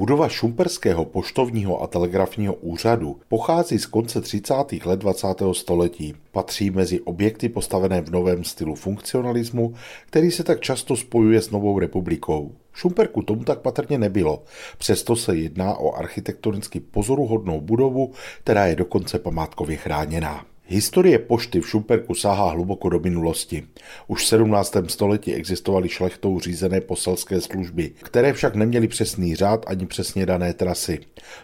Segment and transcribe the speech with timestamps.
[0.00, 4.54] Budova Šumperského poštovního a telegrafního úřadu pochází z konce 30.
[4.84, 5.26] let 20.
[5.52, 6.14] století.
[6.32, 9.74] Patří mezi objekty postavené v novém stylu funkcionalismu,
[10.06, 12.52] který se tak často spojuje s Novou republikou.
[12.72, 14.42] V Šumperku tomu tak patrně nebylo,
[14.78, 18.12] přesto se jedná o architektonicky pozoruhodnou budovu,
[18.42, 20.49] která je dokonce památkově chráněná.
[20.72, 23.66] Historie pošty v Šumperku sahá hluboko do minulosti.
[24.06, 24.76] Už v 17.
[24.86, 30.98] století existovaly šlechtou řízené poselské služby, které však neměly přesný řád ani přesně dané trasy.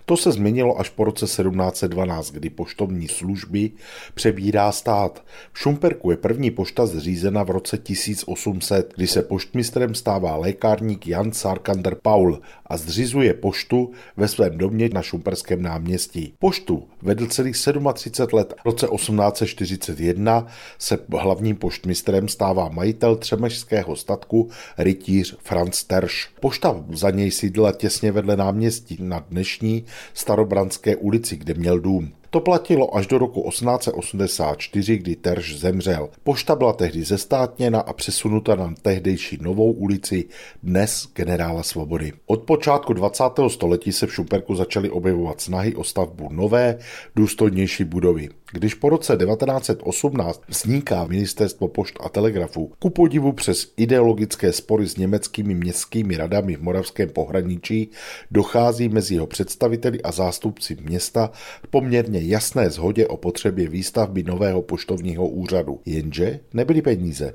[0.04, 3.70] To se změnilo až po roce 1712, kdy poštovní služby
[4.14, 5.25] přebírá stát.
[5.53, 11.32] V Šumperku je první pošta zřízena v roce 1800, kdy se poštmistrem stává lékárník Jan
[11.32, 16.34] Sarkander Paul a zřizuje poštu ve svém domě na Šumperském náměstí.
[16.39, 17.56] Poštu vedl celých
[17.95, 18.54] 37 let.
[18.62, 20.46] V roce 1841
[20.79, 26.29] se hlavním poštmistrem stává majitel třemešského statku rytíř Franz Terš.
[26.40, 29.84] Pošta za něj sídla těsně vedle náměstí na dnešní
[30.14, 32.12] Starobranské ulici, kde měl dům.
[32.30, 36.09] To platilo až do roku 1884, kdy Terž zemřel.
[36.23, 40.25] Pošta byla tehdy zestátněna a přesunuta na tehdejší novou ulici,
[40.62, 42.12] dnes generála Svobody.
[42.27, 43.25] Od počátku 20.
[43.48, 46.78] století se v Šumperku začaly objevovat snahy o stavbu nové,
[47.17, 48.29] důstojnější budovy.
[48.53, 54.97] Když po roce 1918 vzniká ministerstvo pošt a telegrafu, ku podivu přes ideologické spory s
[54.97, 57.91] německými městskými radami v moravském pohraničí,
[58.31, 61.31] dochází mezi jeho představiteli a zástupci města
[61.70, 65.81] poměrně jasné shodě o potřebě výstavby nového poštovního úřadu.
[65.86, 67.34] Jenže nebyly peníze.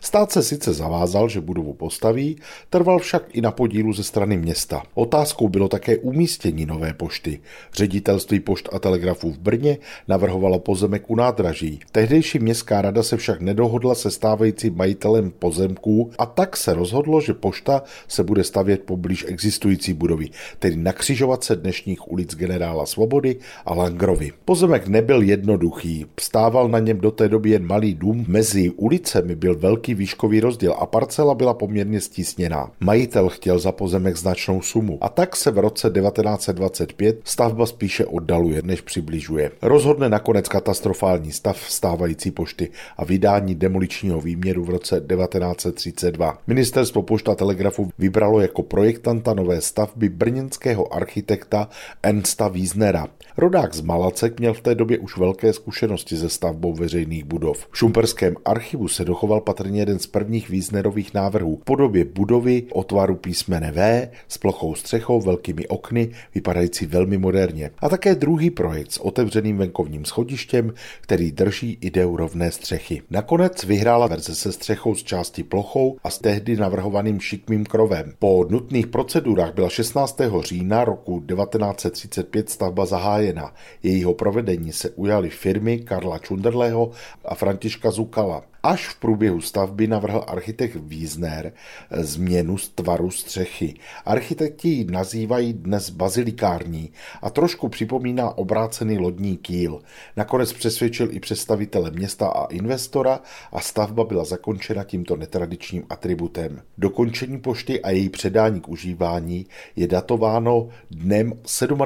[0.00, 2.36] Stát se sice zavázal, že budovu postaví,
[2.70, 4.82] trval však i na podílu ze strany města.
[4.94, 7.40] Otázkou bylo také umístění nové pošty.
[7.74, 11.80] Ředitelství pošt a telegrafů v Brně navrhovalo pozemek u nádraží.
[11.92, 17.34] Tehdejší městská rada se však nedohodla se stávajícím majitelem pozemků a tak se rozhodlo, že
[17.34, 23.74] pošta se bude stavět poblíž existující budovy, tedy na křižovatce dnešních ulic generála Svobody a
[23.74, 24.32] Langrovy.
[24.44, 29.55] Pozemek nebyl jednoduchý, stával na něm do té doby jen malý dům, mezi ulicemi byl
[29.56, 32.70] velký výškový rozdíl a parcela byla poměrně stísněná.
[32.80, 38.62] Majitel chtěl za pozemek značnou sumu a tak se v roce 1925 stavba spíše oddaluje,
[38.64, 39.50] než přibližuje.
[39.62, 46.38] Rozhodne nakonec katastrofální stav stávající pošty a vydání demoličního výměru v roce 1932.
[46.46, 51.68] Ministerstvo pošta telegrafu vybralo jako projektanta nové stavby brněnského architekta
[52.02, 53.08] Ernsta Wiesnera.
[53.36, 57.66] Rodák z Malacek měl v té době už velké zkušenosti se stavbou veřejných budov.
[57.70, 62.84] V Šumperském archivu se dochoval patrně jeden z prvních Wiesnerových návrhů v podobě budovy o
[63.14, 67.70] písmene V s plochou střechou, velkými okny, vypadající velmi moderně.
[67.78, 73.02] A také druhý projekt s otevřeným venkovním schodištěm, který drží ideu rovné střechy.
[73.10, 78.12] Nakonec vyhrála verze se střechou z části plochou a s tehdy navrhovaným šikmým krovem.
[78.18, 80.20] Po nutných procedurách byla 16.
[80.40, 83.54] října roku 1935 stavba zahájena.
[83.82, 86.90] Jejího provedení se ujaly firmy Karla Čunderlého
[87.24, 88.42] a Františka Zukala.
[88.66, 91.52] Až v průběhu stavby navrhl architekt Wiesner
[91.90, 93.74] změnu z tvaru střechy.
[94.04, 96.90] Architekti ji nazývají dnes bazilikární
[97.22, 99.82] a trošku připomíná obrácený lodní kýl.
[100.16, 103.20] Nakonec přesvědčil i představitele města a investora
[103.52, 106.62] a stavba byla zakončena tímto netradičním atributem.
[106.78, 109.46] Dokončení pošty a její předání k užívání
[109.76, 111.32] je datováno dnem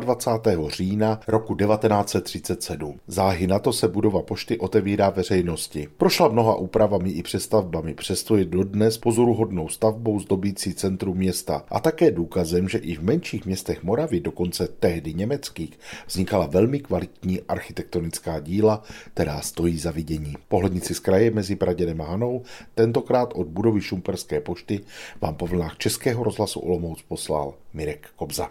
[0.00, 0.68] 27.
[0.68, 3.00] října roku 1937.
[3.06, 5.88] Záhy na to se budova pošty otevírá veřejnosti.
[5.96, 12.10] Prošla mnoha úpravami i přestavbami, přesto je dodnes pozoruhodnou stavbou zdobící centrum města a také
[12.10, 18.82] důkazem, že i v menších městech Moravy, dokonce tehdy německých, vznikala velmi kvalitní architektonická díla,
[19.14, 20.34] která stojí za vidění.
[20.48, 22.42] Pohlednici z kraje mezi Praděnem a Hanou,
[22.74, 24.80] tentokrát od budovy Šumperské pošty,
[25.20, 28.48] vám po vlnách Českého rozhlasu Olomouc poslal Mirek Kobza.